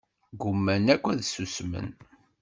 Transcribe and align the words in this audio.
Gguman 0.39 0.85
akk 0.93 1.03
ad 1.07 1.19
ssusmen. 1.25 1.87